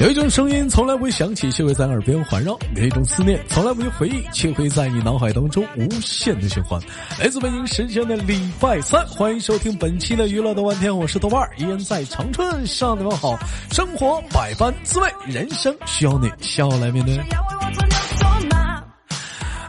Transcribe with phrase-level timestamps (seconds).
[0.00, 6.80] 有一种声音从来不会响起，却会在耳边环绕；有一种思念从来不会回忆，却会在你脑海当中无限的循环。
[7.20, 13.36] 来自北京时间的礼拜三，欢迎收听本期的娱乐的万天，我是豆瓣儿，依然在长春向你们好。
[13.72, 17.18] 生活百般滋味，人生需要你笑来面对。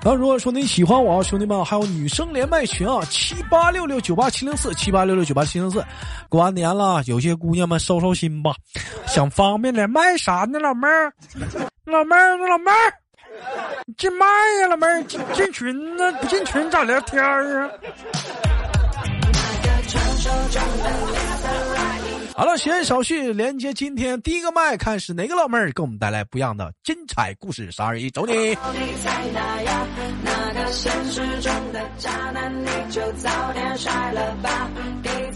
[0.02, 5.84] 那如果说你喜欢我，兄弟们还有女生连麦群啊，七八六六九八七零四，七八六六九八七零四。
[6.30, 8.55] 过完年了，有些姑娘们收收心吧，
[9.05, 10.58] 想方便连麦啥呢？
[10.58, 11.12] 老妹儿，
[11.85, 12.94] 老妹儿，老妹儿，
[13.98, 14.25] 进麦
[14.62, 16.11] 呀，老妹儿，进进群呢？
[16.13, 17.70] 不进群咋聊天啊？
[22.39, 27.70] 好了，闲言少叙，连接今天第一个麦，看是哪个老妹儿给我们带来不一样的精彩故事。
[27.70, 28.55] 三二一，走你！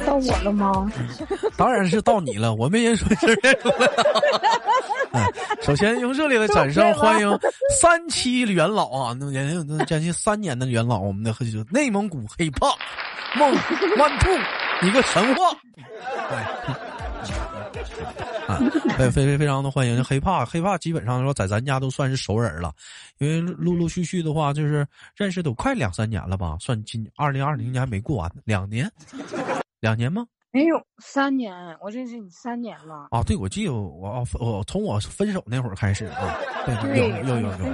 [0.06, 0.90] 到我了吗？
[1.58, 5.30] 当然是到你了，我没人说是认出来了。
[5.62, 7.38] 首先用热烈的掌声欢迎
[7.82, 11.36] 三期元老啊，那人那将近三年的元老，我们的
[11.70, 12.68] 内蒙古黑怕
[13.36, 13.54] 梦
[13.98, 15.54] one two，一个神话。
[18.48, 18.60] 啊，
[18.98, 22.74] 非非非非常的欢迎黑怕黑怕，基本上说在咱家都算是熟人了，
[23.20, 24.86] 因为陆陆续续的话，就是
[25.16, 28.92] 认识都快两三年了吧，算今二零二零年还没过完，两年，
[29.80, 30.26] 两年吗？
[30.52, 33.08] 没有三年，我认识你三年了。
[33.10, 37.66] 啊，对，我记得我我从我分手那会儿开始啊，对，有有有有，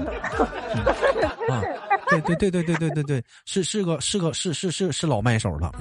[1.53, 1.61] 啊，
[2.07, 5.71] 对对对对对对对对，是是个是个是是是是老麦手了。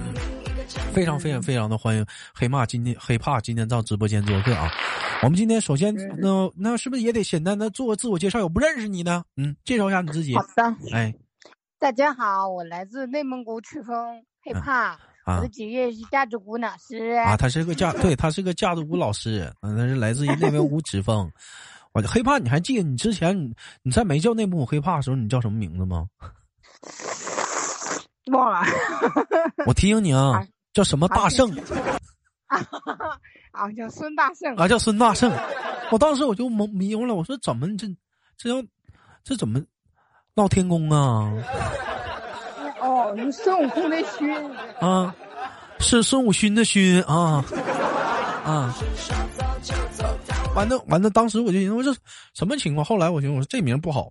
[0.93, 4.71] 非常非常非常的欢迎黑怕今天黑怕今天到直播间做客啊！
[5.23, 8.39] 我们今天首先那那是不是也得简单的做个自我介绍？
[8.39, 10.35] 有不认识你的，嗯，介绍一下你自己。
[10.35, 11.13] 好的，哎，
[11.79, 13.95] 大家好，我来自内蒙古赤峰，
[14.43, 21.29] 黑怕，我的职业是架子鼓老师啊，他是个架， 对他是个架子鼓老师，嗯，他是来自于内蒙古赤峰。
[21.93, 26.07] 我黑怕，你还记得你之前你你在没叫内蒙古黑怕的时候，你叫什么名字吗？
[28.31, 28.61] 忘了。
[29.65, 30.45] 我提醒你啊。
[30.73, 31.51] 叫什么大圣？
[33.51, 34.55] 啊，叫孙大圣。
[34.55, 35.31] 啊，叫孙大圣。
[35.91, 37.87] 我当时我就懵迷糊了，我说怎么这
[38.37, 38.63] 这要
[39.23, 39.61] 这怎么
[40.35, 41.31] 闹天宫啊？
[42.81, 45.13] 哦，你孙悟空的勋啊，
[45.79, 47.43] 是孙悟空的勋啊
[48.45, 48.73] 啊！
[50.55, 51.99] 完了完了，当时我就寻思这
[52.33, 52.85] 什么情况？
[52.85, 54.09] 后来我寻思我说这名不好。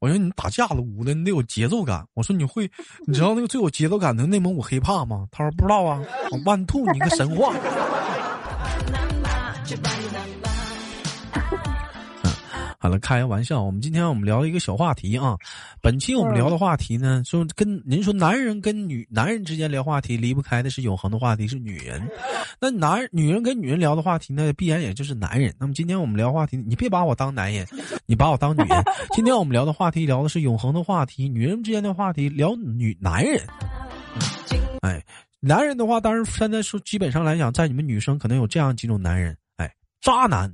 [0.00, 2.06] 我说你打架子舞的，你得有节奏感。
[2.14, 2.70] 我说你会，
[3.06, 5.28] 你知道那个最有节奏感的内蒙古黑怕吗？
[5.30, 6.02] 他说不知道啊。
[6.46, 7.54] 万兔，你个神话。
[12.82, 13.62] 好了，开个玩笑。
[13.62, 15.36] 我们今天我们聊一个小话题啊。
[15.82, 22.00] 本期我们聊的话题呢，说跟您说，男人跟女男人之间聊话题离不开的是永恒的话题，是女人。
[22.58, 25.54] 那男女人跟女人聊的话题呢，必然也就是男人。
[25.60, 27.66] 那么今天我们聊话题，你别把我当男人，
[28.06, 28.82] 你把我当女人。
[29.12, 33.42] 今天我们聊的话题聊的是永恒的话题，女人之间的话题，聊女男人。
[34.80, 35.04] 哎，
[35.38, 39.70] 男人的话，当然现在说基本上来讲，在你们女生可能有这样几种男人，哎，
[40.00, 40.50] 渣男。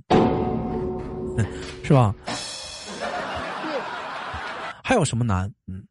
[1.84, 2.14] 是吧？
[4.82, 5.52] 还有什么男？
[5.66, 5.84] 嗯，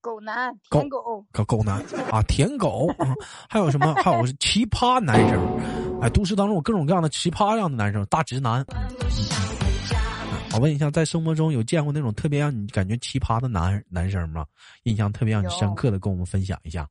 [0.00, 1.80] 狗男，舔狗，狗狗男
[2.10, 3.14] 啊，舔狗啊，
[3.48, 3.94] 还有什么？
[4.04, 8.64] 还有奇葩男生，哎，都市当中有各种各样的奇葩样的男生，大直男。
[10.52, 14.46] 我问一下，在生活中有见过那种特别让你感觉奇葩的男男生吗？
[14.84, 16.88] 印象特别让你深刻的，跟我们分享一下。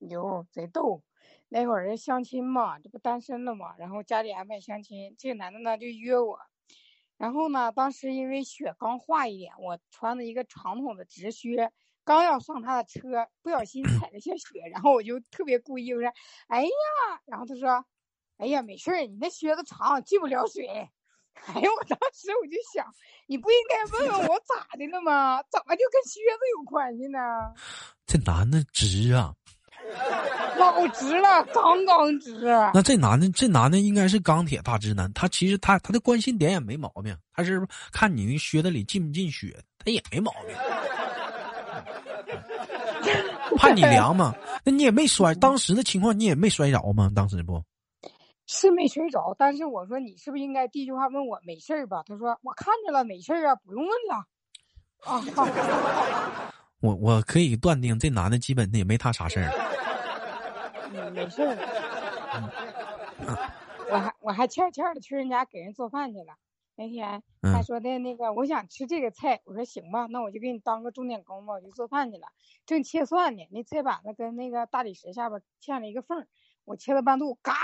[0.00, 1.00] 有，贼逗。
[1.48, 6.38] 那会儿相亲嘛，这不单身了嘛，然后家里安排相亲，这个男的呢就约我，
[7.16, 11.70] 然后呢，当时因为雪刚化一点，我穿了一个长筒的直靴，
[12.04, 16.12] 刚要上他的车，不小心踩了下雪，然后我就特别故意我说，
[16.48, 16.70] 哎呀，
[17.24, 17.84] 然后他说，
[18.38, 20.66] 哎呀，没事儿，你那靴子长进不了水。
[20.66, 22.86] 哎呀，我当时我就想，
[23.26, 25.42] 你不应该问问我咋的了吗？
[25.50, 27.18] 怎么就跟靴子有关系呢？
[28.06, 29.34] 这男的直啊！
[30.58, 32.46] 老直了，刚刚直。
[32.72, 35.12] 那这男的，这男的应该是钢铁大直男。
[35.12, 40.56] 他其实他他的关心点也没毛病，他是看你那靴子里进不进血，他也没毛病。
[43.56, 44.34] 怕你凉吗？
[44.64, 47.10] 那你也没摔，当时的情况你也没摔着吗？
[47.14, 47.62] 当时不？
[48.46, 52.02] 是没摔着，但是我说你是不是应该第一句话问我没事吧？
[52.06, 54.24] 他说我看着了，没事啊，不用问了。
[55.04, 55.46] 啊，好。
[56.84, 59.50] 我我可以断定，这男的基本也没他啥事儿。
[61.14, 61.56] 没事儿。
[63.90, 66.34] 我还我还悄悄的去人家给人做饭去了。
[66.76, 72.26] 那天嗯他说的那个，我想吃这个菜，我说行吧，那我就给你当个钟点工吧，我就做饭去了。
[72.66, 76.28] 正切蒜呢，那菜板子跟那个大理石下边嵌了一个缝儿，
[76.66, 77.54] 我切到半路，嘎，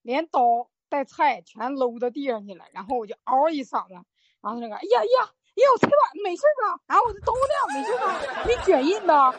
[0.00, 3.94] 连刀带菜全搂到地上去了，然后我就嗷一嗓子，
[4.40, 6.64] 然后那个，哎呀呀，呀，我菜板子没事吧？
[6.86, 7.38] 然后我的兜呢，
[7.74, 8.04] 没事吧？
[8.46, 9.30] 没卷印呢。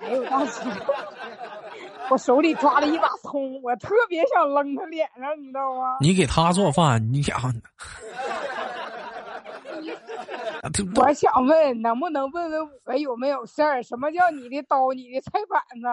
[0.00, 0.60] 哎呦，当时
[2.08, 5.96] 我手里抓了一把葱，我特别想扔他脸上，你知道吗？
[6.00, 7.36] 你给他做饭，你想，
[10.96, 13.82] 我想问，能不能问问我有没有事儿？
[13.82, 15.86] 什么叫你的刀，你的菜板子？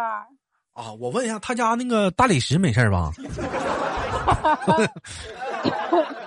[0.73, 3.11] 啊，我问一下，他家那个大理石没事儿吧？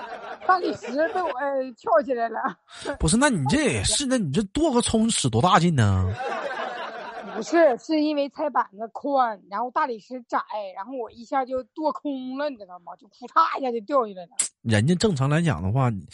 [0.46, 2.56] 大理石被我呃翘起来了。
[2.98, 6.08] 不是，那你这也是，那你这剁个葱使多大劲呢？
[7.34, 10.38] 不是，是因为菜板子宽，然后大理石窄，
[10.75, 12.96] 然后我一下就剁空了，你知道吗？
[12.96, 14.31] 就扑嚓一下就掉下来了。
[14.62, 16.06] 人家正常来讲的话，你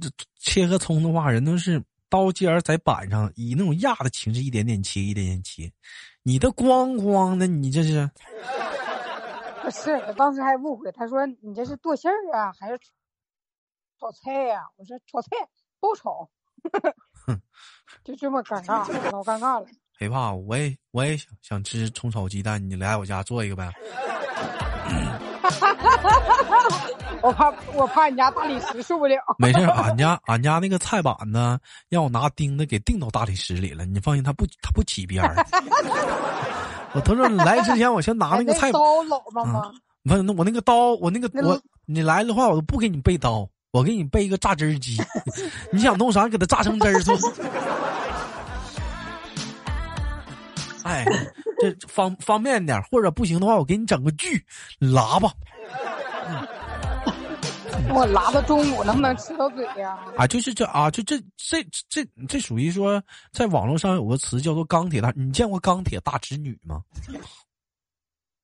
[0.00, 0.08] 这
[0.38, 5.68] 切个葱的话，人都是刀尖儿在板上，以那种压的形式一点点切，一点点切。
[6.22, 8.08] 你的咣咣的，你这是
[9.62, 12.78] 不是，我当时还误会，他说你这是剁馅儿啊，还是
[14.00, 15.28] 炒菜呀、我说炒菜
[15.80, 16.28] 不炒，
[18.04, 19.66] 就这么尴尬，老尴尬了。
[19.98, 23.72] 害怕，我也我也想想吃葱炒鸡蛋，你来我家做一个呗。
[27.20, 29.16] 我怕我怕你家大理石受不了。
[29.38, 31.58] 没事，俺家俺家那个菜板呢
[31.88, 35.34] 让我拿钉子给钉到大理石里了，你放心，它不它不起边儿。
[36.94, 39.72] 我他说来之前，我先拿那个菜，刀老吧吗？
[40.04, 44.96] 不是那我那个刀，我那个那我你来的话，我都不给你备刀，我给你备一个榨汁机。
[45.72, 47.16] 你想弄啥，给它榨成汁儿做。
[50.84, 51.04] 哎，
[51.60, 54.42] 这方方便点儿，或者不行的话，我给你整个锯
[54.80, 55.30] 喇叭。
[57.90, 66.82] 我拉到中午能不能吃到嘴呀、啊，就是这啊，就这这这这属于说，在网络上有个词叫做“钢铁大”，你见过钢铁大直女吗？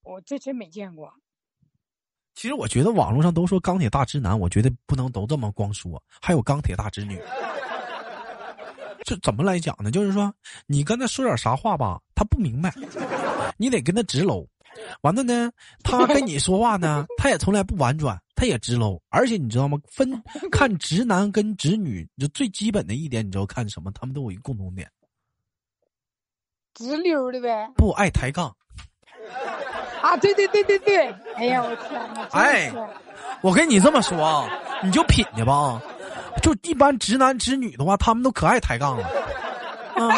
[0.03, 1.13] 我这真没见过。
[2.35, 7.21] 其实我觉得网络上都说钢铁大直男，我觉得不能都这么光说，还有钢铁大直女。
[9.05, 9.91] 这怎么来讲呢？
[9.91, 10.33] 就是说，
[10.67, 12.75] 你跟他说点啥话吧，他不明白，
[13.57, 14.49] 你得跟他直搂。
[15.03, 15.53] 完了呢，
[15.83, 19.01] 他跟你说话呢，他也从来不婉转，他也直搂。
[19.11, 19.79] 而且你知道吗？
[19.91, 20.11] 分
[20.51, 23.93] 看直男跟直女，就最基本的一点，你知道看什么？
[23.93, 24.91] 他们都有一个共同点，
[26.73, 27.71] 直溜的呗。
[27.77, 28.57] 不爱抬杠。
[30.05, 31.15] 啊，对对对对对！
[31.37, 32.29] 哎呀，我天哪！
[32.33, 32.71] 哎
[33.41, 34.47] 我跟你这么说啊，
[34.83, 35.81] 你就品去吧。
[36.43, 39.07] 就一般直男直女的话，他们都可爱抬杠了。
[39.97, 40.15] 啊，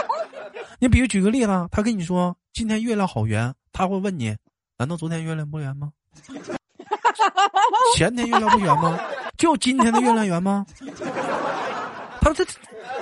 [0.81, 4.37] 你比如举个例子，他跟你说今天月亮好圆，他会问你，
[4.77, 5.93] 难道昨天月亮不圆吗？
[7.94, 8.99] 前天月亮不圆吗？
[9.38, 10.67] 就今天的月亮圆吗？
[12.21, 12.44] 他这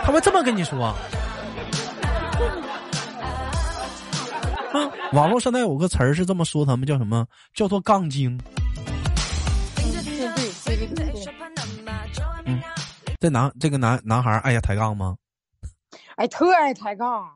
[0.03, 0.95] 他会这么跟你说。
[4.75, 7.27] 啊， 网络现在有个词儿是这么说，他们叫什么？
[7.55, 8.37] 叫做杠精。
[9.77, 10.29] 对对对
[10.77, 11.25] 对对对。
[13.21, 15.17] 这男这个男男孩儿爱呀抬杠吗？
[16.17, 17.27] 哎，特爱抬杠，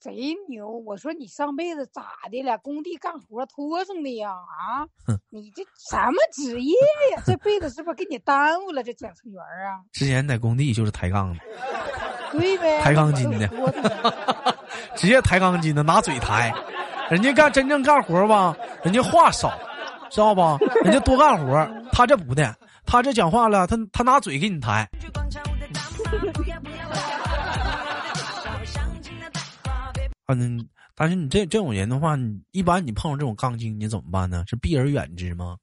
[0.00, 0.68] 贼牛！
[0.68, 2.58] 我说你上辈子咋的了？
[2.58, 4.30] 工地干活拖上的呀？
[4.32, 4.88] 啊，
[5.30, 6.74] 你这什么职业
[7.14, 7.22] 呀？
[7.24, 8.82] 这辈子是不是给你耽误了？
[8.82, 9.84] 这检测员啊？
[9.92, 11.40] 之前在工地就是抬杠的，
[12.32, 13.48] 对呗，抬钢筋的
[14.96, 16.52] 直接抬钢筋的，拿嘴抬。
[17.10, 19.56] 人家干真正干活吧，人家话少，
[20.10, 20.58] 知道吧？
[20.82, 24.88] 人家多干活，他这不的，他这讲话了，他他拿嘴给你抬。
[30.26, 34.42] 嗯，但是你这这种人的话，你一般你碰到这种杠精，你怎么办呢？
[34.48, 35.56] 是避而远之吗？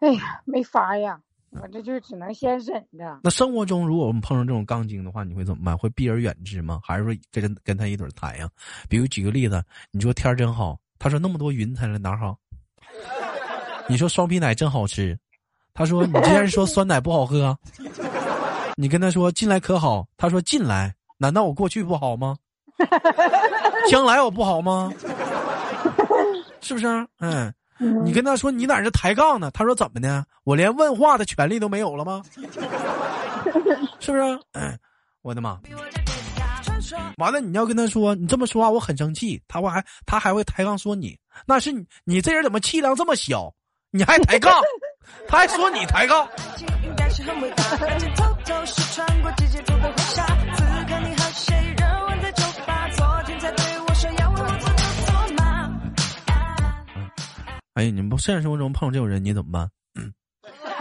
[0.00, 1.20] 哎呀，没法呀，
[1.52, 3.18] 我这就只能先忍着。
[3.22, 5.76] 那生活中，如果我们碰上这种杠精的话，你会怎么办？
[5.76, 6.80] 会避而远之吗？
[6.82, 8.48] 还是说跟跟他一对儿抬呀？
[8.88, 12.38] 比如举个例子，你说天儿真好，他说那么多云彩了哪儿好？
[13.88, 15.18] 你说双皮奶真好吃，
[15.74, 17.58] 他说你之前说酸奶不好喝，
[18.76, 22.36] 你跟他说进来可好，他说进来，难道我过去不好吗？
[23.90, 24.92] 将来我不好吗？
[26.60, 26.86] 是不是？
[27.18, 27.52] 嗯。
[28.04, 29.50] 你跟他说你哪儿是抬杠呢？
[29.52, 30.24] 他说怎么的？
[30.44, 32.22] 我连问话的权利都没有了吗？
[33.98, 34.22] 是不是？
[34.52, 34.78] 哎，
[35.22, 35.58] 我的妈！
[37.18, 39.40] 完了，你要跟他说你这么说话，我很生气。
[39.48, 43.52] 他会还他还会抬杠说你，那是你你这人怎么气量这么小？
[43.90, 44.52] 你还抬杠？
[45.26, 46.28] 他还说你抬杠？
[57.80, 57.88] 吗？
[57.88, 59.70] 哎，你们不现实生活中碰到这种人，你怎么办？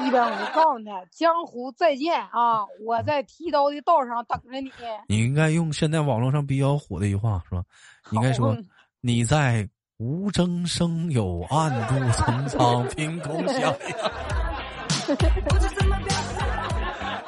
[0.05, 2.65] 一般我就告诉他，江湖再见啊！
[2.85, 4.71] 我在剃刀的道上等着你。
[5.07, 7.63] 你应该用现在网络上比较火的一句话是吧？
[8.09, 8.57] 你应该说
[9.01, 13.75] 你在无中生有，暗度陈仓，凭空想象。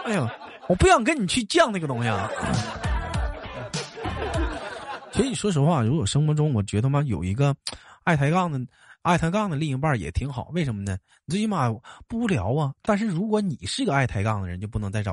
[0.06, 0.34] 哎呀，
[0.68, 2.30] 我不想跟你去犟那个东西啊。
[5.12, 7.54] 其实你说实话，如果生活中我觉得嘛有一个
[8.06, 8.58] 爱抬杠的
[9.03, 10.96] 爱抬杠的另一半也挺好，为什么呢？
[11.27, 11.74] 最起码
[12.08, 12.72] 不无聊啊。
[12.84, 15.12] 但是如果你是个爱抬杠的人，就不能再找。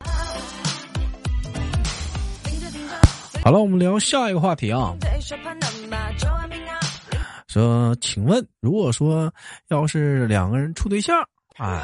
[3.42, 4.95] 好了，我们聊下一个话题啊。
[7.47, 9.33] 说，请问，如果说
[9.68, 11.16] 要是两个人处对象，
[11.57, 11.83] 哎，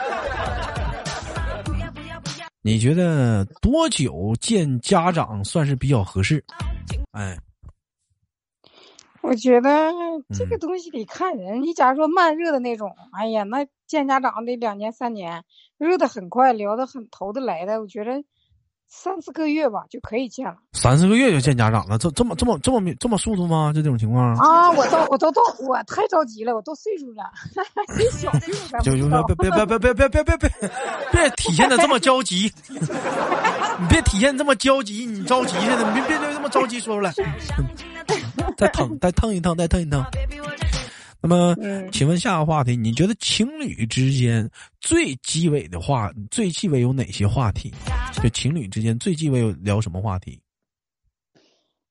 [2.61, 6.45] 你觉得多久见家长算是比较合适？
[7.13, 7.35] 哎，
[9.25, 9.91] 我觉得
[10.37, 11.63] 这个嗯东西得看人。
[11.63, 15.41] 你假如说慢热的那种，哎呀，那见家长得两年三年；
[15.79, 18.23] 热的很快，聊的很投得来的，我觉得
[18.87, 20.57] 三四个月吧就可以见了。
[20.73, 23.73] 三四个月就见家长了，这这么这么这么这么速度吗？
[23.75, 24.35] 就这种情况？
[24.37, 27.25] 啊，我都我都到我太着急了，我都岁数了，
[27.99, 30.71] 你小岁数咱就就别别别别别别别别别
[31.11, 37.11] 别体现的这么焦急，你别体现这么焦急，你着急似的，你别别别这么着急说出来，
[38.57, 40.05] 再疼再疼一疼，再疼一疼。
[41.21, 44.49] 那么，嗯请问下个话题，你觉得情侣之间
[44.81, 47.73] 最鸡尾的话，最鸡尾有哪些话题？
[48.23, 50.39] 就情侣之间最鸡尾有聊什么话题？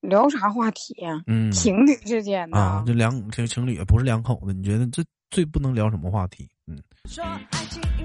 [0.00, 6.48] 聊啥话题呀、嗯，情侣之间的、啊，这两这情侣不是两口子，你觉得这最不能聊什么话题？
[6.66, 6.82] 嗯。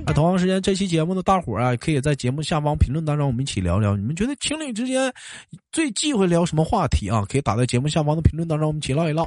[0.05, 5.13] 那同样时间，这期节目的大伙儿啊，可以在节目下方评论当中，我们一起聊聊，你们觉得情侣之间
[5.71, 7.25] 最忌讳聊什么话题啊？
[7.29, 9.25] 可以打在节目下方的评论当中，我们一起唠一唠。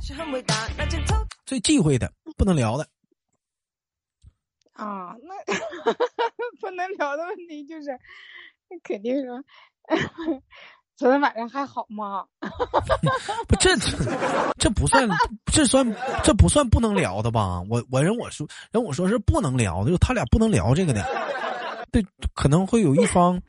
[1.46, 2.86] 最忌讳的、不能聊的，
[4.72, 5.34] 啊，那
[6.60, 7.90] 不能聊的问题就是，
[8.68, 9.42] 那肯定说，
[10.96, 12.24] 昨天晚上还好吗？
[13.48, 13.74] 不，这
[14.58, 15.08] 这不算，
[15.52, 15.84] 这算
[16.22, 17.60] 这不算不能聊的吧？
[17.68, 21.04] 我我人我说人我说是不能聊的，就他俩不能聊这个的，
[21.90, 23.40] 对，可能会有一方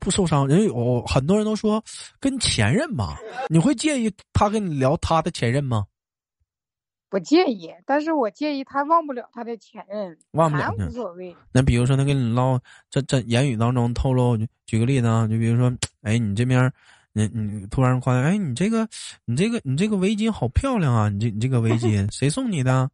[0.00, 0.48] 不受伤。
[0.48, 1.82] 人有很多人都说
[2.18, 3.16] 跟前任嘛，
[3.48, 5.84] 你会介意他跟你聊他的前任吗？
[7.12, 11.36] 不介意，但是我介意他忘不了他的前任，忘不了无所谓。
[11.52, 16.72] 那比如说，他跟你唠，这这言语当中透露，举个例子啊，就比如说，哎，你这边，
[17.12, 18.88] 你你突然夸，哎，你这个，
[19.26, 21.10] 你这个，你这个围巾好漂亮啊！
[21.10, 22.88] 你这你这个围巾谁送你的？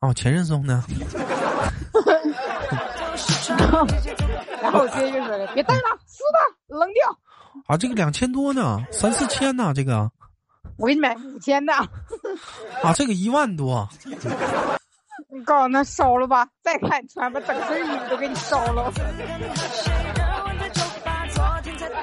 [0.00, 0.82] 哦，前任送的。
[4.62, 7.18] 然后我接着说了，别戴了，撕吧，扔掉。
[7.66, 10.10] 啊，这个两千多呢，三四千呢，这个
[10.78, 11.72] 我给你买五千的，
[12.82, 13.86] 啊，这个一万多。
[15.30, 18.90] 你告诉他烧了吧，再看你穿吧，整身衣服都给你烧了。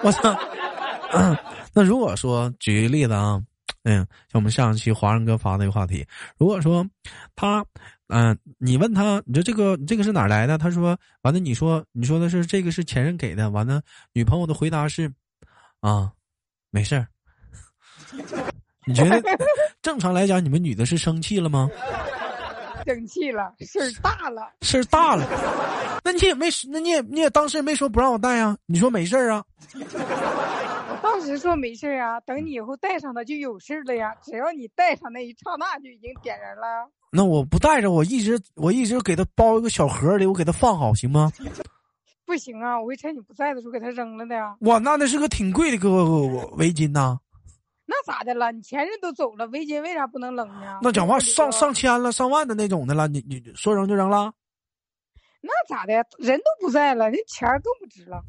[0.03, 0.38] 我操！
[1.74, 3.41] 那如果说举个例子啊，
[3.84, 6.05] 嗯，像我们上一期华人哥发那个话题，
[6.38, 6.86] 如果说
[7.36, 7.65] 他，
[8.10, 10.58] 嗯、你问他，你说这个这个是哪来的？
[10.58, 13.82] 他说，完了，你说你说的是这个是前任给的，完了，
[14.13, 15.12] 女朋友的回答是，
[15.79, 16.12] 啊，
[16.70, 17.08] 没事儿。
[18.86, 19.22] 你觉得
[19.82, 21.70] 正常来讲，你们女的是生气了吗？
[22.86, 24.51] 生气了，事儿大了。
[24.62, 25.25] 事儿大了，
[26.04, 28.56] 那你也没，那你也你也当时没说不让我戴啊？
[28.68, 29.44] 你说没事儿啊？
[29.74, 34.13] 我当时说没事儿啊，等你以后戴上它就有事儿了呀。
[34.24, 36.88] 只要你戴上那一刹那就已经点燃了。
[37.12, 41.32] 那我不带着，我一直我一直给他包一个小盒里，我给他放好，行吗？
[42.24, 44.56] 不行啊，我会趁你不在的时候给它扔了的呀。
[44.60, 45.89] 哇，那那是个挺贵的个
[46.58, 47.18] 围巾呐，
[47.86, 48.51] 那咋的了？
[48.51, 50.80] 你前任都走了，围巾为啥不能扔呢？
[50.82, 54.32] 那讲话上上千了、上万的那种的了，你你说扔就扔了？
[55.42, 55.94] 那咋的？
[56.18, 58.24] 人都不在了，那钱儿更不值了。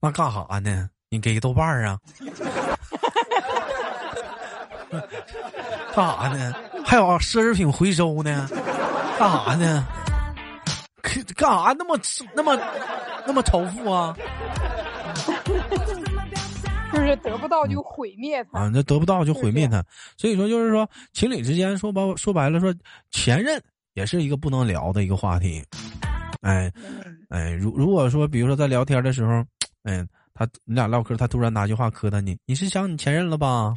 [0.00, 0.90] 那干啥呢？
[1.08, 1.98] 你给个豆瓣儿啊？
[5.94, 6.54] 干啥呢？
[6.84, 8.48] 还有奢侈品回收呢？
[9.18, 9.86] 干啥呢？
[11.02, 11.98] 可干啥那么
[12.34, 12.58] 那么
[13.26, 14.16] 那么仇富啊？
[16.98, 18.58] 就是得不到就毁灭他。
[18.58, 19.84] 啊，那得不到就毁灭他。
[20.16, 22.74] 所以说，就是说，情侣之间说白说白了，说
[23.10, 23.62] 前任
[23.94, 25.62] 也是一个不能聊的一个话题。
[26.40, 29.44] 哎嗯哎，如如果说，比如说在聊天的时候，
[29.84, 33.74] 哎，他你俩唠嗑，他突然拿句话磕碜你，你是想你前任了吧？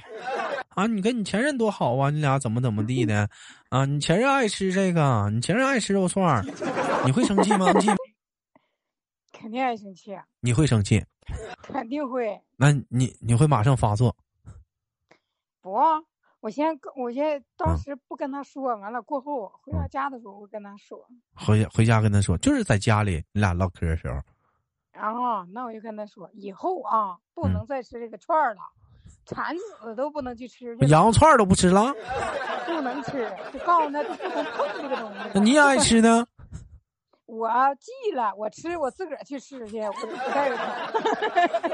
[0.70, 3.28] 啊，你跟你前任多好啊，你俩怎么怎么地的？
[3.70, 6.44] 啊，你前任爱吃这个，你前任爱吃肉串，
[7.06, 7.72] 你会生气吗？
[7.72, 7.88] 生气
[9.42, 11.04] 肯定爱生气，啊你会生气？
[11.64, 12.40] 肯定会。
[12.58, 14.16] 那你你会马上发作？
[15.62, 16.00] 不啊，
[16.42, 24.20] 我先跟我先嗯当时不跟他说，完了过后回到家的时候我跟他说，回家回家跟他说，就是在家里你俩唠嗑的时候，
[24.92, 28.62] 然后那我就跟他说，以后啊不嗯能再吃这个串儿了，
[29.26, 31.94] 馋死了都不能去吃，羊肉串儿都不吃了，
[32.66, 35.20] 不能吃，就告诉他就不能碰这个东西。
[35.34, 36.26] 那你也爱吃呢？
[37.32, 37.48] 我
[37.80, 40.66] 记了，我吃我自个儿去吃去，我就不带着他。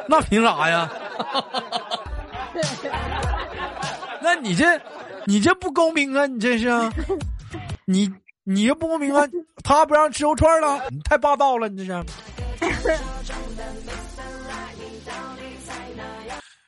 [0.08, 0.88] 那凭啥呀？
[4.22, 4.80] 那你这，
[5.26, 6.28] 你这不公平啊！
[6.28, 6.70] 你这是，
[7.86, 8.08] 你
[8.44, 9.28] 你这不公平啊！
[9.64, 12.06] 他不让吃肉串了，你太霸道了，你这是。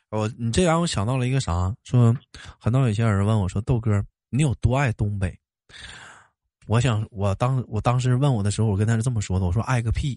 [0.10, 1.72] 我你这让我想到了一个啥？
[1.84, 2.16] 说
[2.60, 5.38] 很多有些人问我说：“豆哥，你有多爱东北？”
[6.70, 10.16] 我想，我当我当时问我的时候，我跟他是这么说的：“我说爱个屁！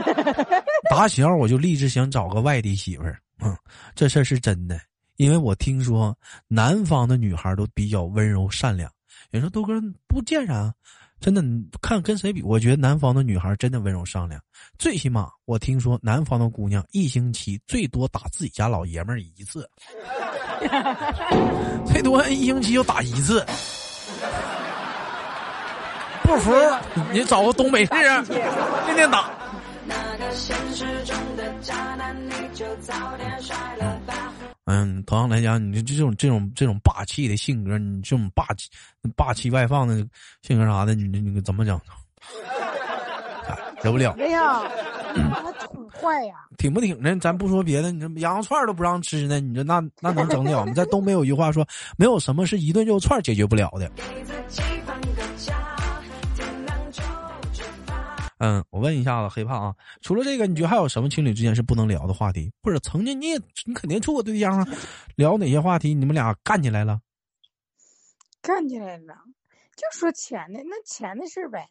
[0.88, 3.54] 打小我就立志想找个外地媳妇儿，嗯，
[3.94, 4.80] 这事儿是真的，
[5.16, 6.16] 因为我听说
[6.48, 8.90] 南方的女孩都比较温柔善良。
[9.32, 10.72] 有人说豆哥不见啥，
[11.20, 12.40] 真的，你看跟谁比？
[12.40, 14.40] 我觉得南方的女孩真的温柔善良，
[14.78, 19.68] 最起码我听说南方的姑娘一星期最多打自己家老爷们儿一次，
[21.84, 23.44] 最多一星期就打一次。
[26.30, 26.52] 不服，
[27.12, 27.92] 你找个东北试
[28.24, 28.32] 试，
[28.86, 29.28] 天天打。
[34.66, 38.70] 嗯，同样来讲，你这种这种这种霸气的性格，你这种霸气
[39.16, 40.06] 霸气外放的
[40.42, 41.80] 性格啥的，你你怎么整？
[43.82, 44.62] 忍不了，哎呀，
[45.32, 46.34] 把他宠坏呀！
[46.58, 47.16] 挺不挺的？
[47.16, 50.72] 咱不说别的，你这羊肉串都不让吃呢，你这那那能整了吗？
[50.74, 53.90] 在东北有句话说，没有什么是一顿肉串解决不了的。
[58.40, 62.50] 嗯，我问一下子黑胖啊，除了这个，你觉得还有什么情侣之间是不能聊的话题？
[62.62, 64.66] 或者曾经你也你肯定处过对象啊，
[65.14, 67.02] 聊哪些话题你们俩干起来了？
[68.40, 69.14] 干起来了，
[69.76, 71.68] 就说钱的那钱的事呗。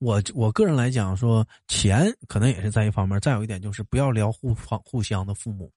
[0.00, 5.72] 我我个人来讲说，钱可能也是在一方面，再有一点就是不要聊互方互相的父母，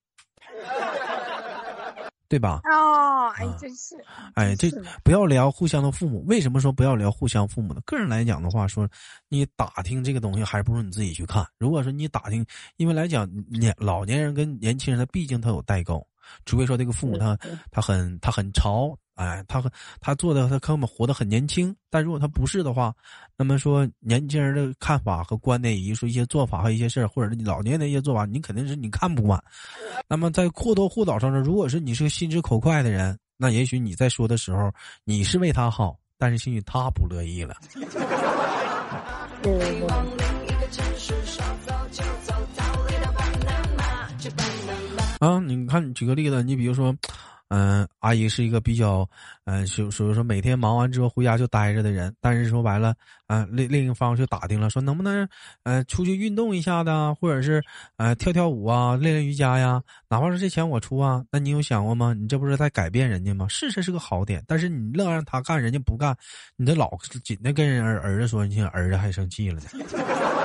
[2.27, 2.61] 对吧？
[2.63, 3.95] 啊、哎啊，真是，
[4.35, 4.69] 哎，这
[5.03, 6.23] 不要聊互相的父母。
[6.27, 7.81] 为什么说不要聊互相父母呢？
[7.85, 8.87] 个人来讲的话，说
[9.29, 11.45] 你打听这个东西，还不如你自己去看。
[11.57, 12.45] 如果说你打听，
[12.77, 16.05] 因为来讲年老年人跟年轻人，他毕竟他有代沟，
[16.45, 17.37] 除非说这个父母他
[17.71, 21.75] 他很他很潮，哎，他很他做的他可能活得很年轻。
[21.89, 22.93] 但如果他不是的话，
[23.37, 29.43] 那么说年轻人的看法和观念，以及说一些做法和一些事儿，或者是你老年人的一些做法，你肯定是你看不惯。
[30.07, 34.71] 那么在或多或少上呢，如果是你是个心直口快的人，那也许你在说的时候，
[35.03, 37.55] 你是为他好，但是兴许他不乐意了。
[45.19, 46.95] 啊，你看，你举个例子，你比如说，
[47.53, 49.05] 嗯、阿姨是一个比较，
[49.43, 52.95] 嗯、所所以说每天忙完之后回家就待着的人，但是说白了，
[53.27, 55.27] 啊、另另一方就打听了，说能不能，
[55.63, 57.61] 呃，出去运动一下的，或者是，
[57.97, 62.13] 呃，跳跳舞啊，练练瑜伽呀，哪怕是这钱我出啊，那你有想过吗？
[62.17, 63.45] 你这不是在改变人家吗？
[63.49, 66.15] 是这是个好点，但是你愣让他干，人家不干，
[66.55, 70.40] 你这老紧的跟人儿儿子说，你看儿子还生气了呢。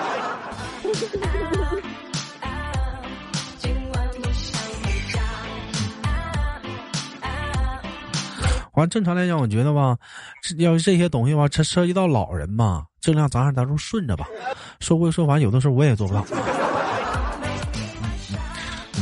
[8.76, 9.96] 完，正常来讲，我觉得吧，
[10.42, 14.26] 是要是这些东西吧，这涉及到老人嘛，尽量咱还咱就顺着吧。
[14.80, 16.24] 说归说完，有的时候我也做不到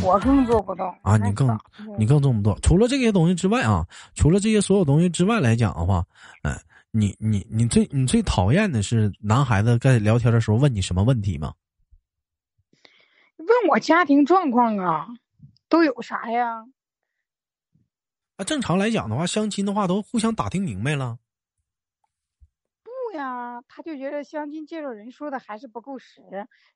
[0.02, 1.16] 我更做不到啊。
[1.16, 1.58] 你更
[1.98, 2.56] 你更做不到。
[2.60, 3.84] 除了这些东西之外啊，
[4.14, 6.04] 除了这些所有东西之外来讲的话，
[6.42, 6.54] 嗯、
[6.92, 11.52] 你你你最你最讨厌的是男孩子在聊天的时候问你什么问题吗？
[13.38, 15.06] 问我家庭状况啊，
[15.68, 16.64] 都有啥呀？
[18.36, 21.18] 啊，正常来讲的话，相亲的话都互相打听明白了。
[22.82, 26.20] 不呀，他就觉得相亲介绍人说的还是不够实，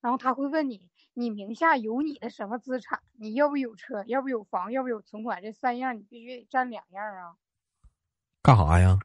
[0.00, 3.02] 然后他会问你，你名下有你的什么资产？
[3.18, 4.04] 你要不有车？
[4.06, 4.70] 要不有房？
[4.70, 5.42] 要不有存款？
[5.42, 7.34] 这三样你必须得占两样啊！
[8.40, 9.00] 干啥呀？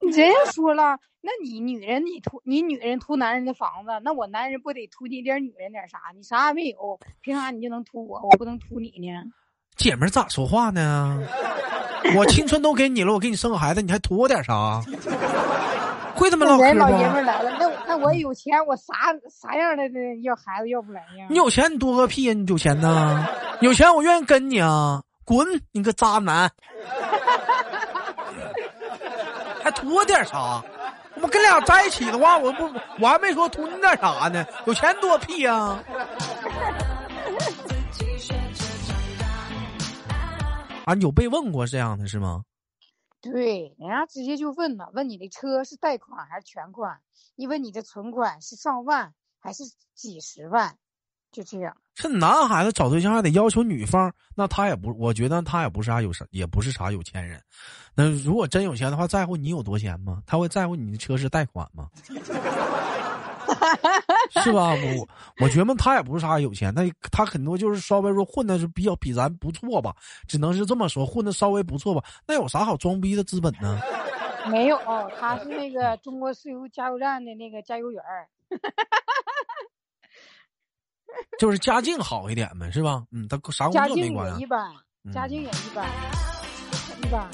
[0.00, 6.10] 人家说了，那你女人你图你女人图男人的房子，那我男人不得图你点女人点啥？
[6.12, 8.20] 你啥也没有，凭啥你就能图我？
[8.20, 9.22] 我不能图你呢？
[9.78, 11.18] 姐们儿咋说话呢？
[12.16, 14.82] 我青春都给你了，我给你生个孩子，你还图我点啥？
[16.14, 18.92] 会他妈唠嗑人老爷们来了，那那我有钱，我啥
[19.30, 21.26] 啥样的的要孩子要不来呀？
[21.30, 22.32] 你有钱你多个屁呀！
[22.32, 23.24] 你有钱呢？
[23.60, 25.00] 有钱我愿意跟你啊！
[25.24, 25.46] 滚！
[25.72, 26.50] 你个渣男！
[29.62, 30.60] 还图我点啥？
[31.20, 34.46] 我跟俩在一起的话，我不我还没说图你点啥呢？
[34.66, 35.54] 有钱多屁呀！
[35.54, 35.78] 啊，
[40.94, 42.44] 有被问过这样的是吗？
[43.20, 47.00] 对，人家直接就问了，问你的车是贷款还是全款？
[47.34, 50.76] 你问你的存款是上万还是几十万？
[51.32, 51.76] 就这样。
[51.94, 57.42] 这男孩子找对象还得要求女方，那他也不，我觉得他也不是啥有啥，也不是啥有钱人。
[57.94, 60.22] 那如果真有钱的话，在乎你有多钱吗？
[60.24, 61.88] 他会在乎你的车是贷款吗？
[64.30, 64.70] 是吧？
[64.74, 65.08] 我
[65.40, 69.94] 我觉得他也不是啥有钱，他他很多就是稍微说混的是比较比咱不错吧，
[70.26, 72.02] 只能是这么说，混的稍微不错吧。
[72.26, 73.80] 那有啥好装逼的资本呢？
[74.50, 74.78] 没有，
[75.20, 78.28] 他是那个中国石油加油站的那个加油员儿。
[81.38, 83.04] 就是家境好一点呗，是吧？
[83.12, 84.46] 嗯，他啥工家境作没关啊也一。
[84.46, 84.72] 般，
[85.12, 85.86] 家境也一般，
[87.02, 87.28] 一般。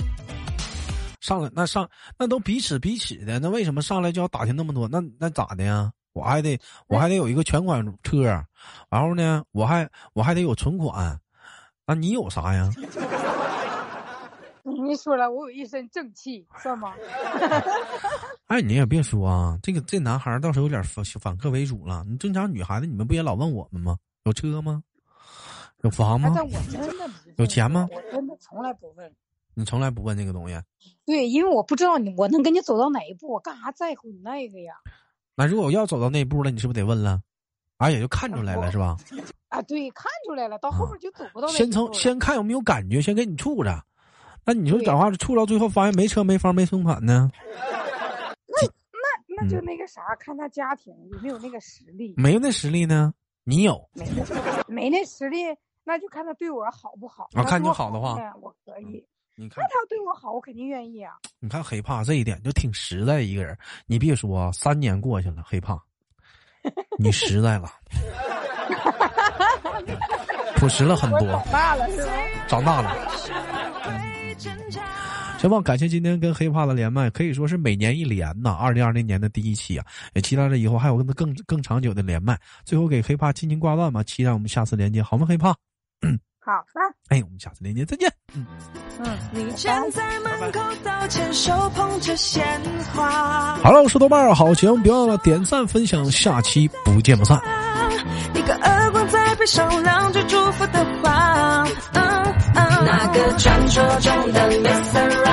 [1.20, 4.86] 上来那上那都彼此彼此的，那为什么上来就要打听那么多？
[4.88, 5.92] 那那咋的呀？
[6.14, 8.22] 我还得我还得有一个全款车，
[8.88, 11.20] 然后呢，我还我还得有存款，
[11.86, 12.70] 那你有啥呀？
[14.62, 16.94] 你说了，我有一身正气，算吗？
[18.46, 22.04] 哎，你也别说啊，这个这男孩儿倒是有点反反客为主了。
[22.08, 23.98] 你正常女孩子，你们不也老问我们吗？
[24.24, 24.82] 有车吗？
[25.82, 26.32] 有房哎，吗？
[26.34, 29.12] 但我真的不有钱吗我真的从来不问。
[29.56, 30.58] 你从来不问这个东西。
[31.04, 34.74] 对，因为我不知道你我能跟你走到哪一步，我干啥在乎你那个呀？
[35.36, 37.20] 那如果要走到那一步了，你是不是得问了？
[37.78, 38.96] 啊，也就看出来了，是吧？
[39.48, 43.82] 啊，对，看出来了，到后面就走不到先从先看有没有感觉，先给你处着。
[44.44, 47.30] 那你说对讲话处到最后发现没车没房没存款呢？
[48.46, 48.66] 那
[49.36, 53.12] 那那就那个啥，看他家庭有没有那个实力，没有那实力呢？
[53.44, 55.38] 你有没那没那实力，
[55.84, 57.28] 那就看他对我好不好。
[57.34, 59.04] 啊看你好的话呢，我可以。
[59.36, 61.14] 你看那，他对我好，我肯定愿意啊。
[61.40, 63.56] 你看黑怕这一点就挺实在一个人。
[63.86, 65.76] 你别说啊，三年过去了，黑怕，
[66.98, 67.68] 你实在了，
[70.56, 72.12] 朴实了很多，长大了是吧？
[72.46, 72.94] 长大了。
[75.38, 78.52] 行吧，感谢今天跟黑怕的连麦，可以说是每年一连呐。
[78.52, 82.38] 二零二零年的第一期啊，也期待着以后还有更更更长久的连麦。
[82.64, 85.26] 最后给黑怕轻轻挂断吧，期待我们下次连接，好吗？
[85.28, 85.54] 黑怕，
[86.44, 88.12] 好的，哎，我们下次连接再见。
[88.34, 88.44] 嗯。
[88.98, 92.60] 嗯，你站在门口道歉，手捧着鲜
[92.94, 93.56] 花。
[93.62, 97.40] 好了，我是豆瓣儿，好节目别忘了点赞分享，下期不见不散。
[98.34, 101.66] 一个耳光在背上，亮着祝福的话。
[101.94, 102.24] 嗯
[102.56, 105.24] 嗯那个传说中的 Mr.